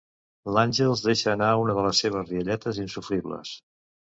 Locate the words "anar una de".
1.33-1.85